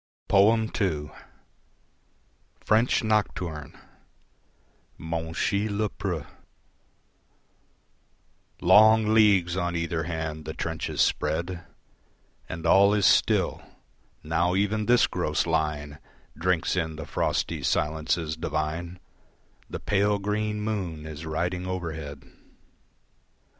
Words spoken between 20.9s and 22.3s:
is riding overhead.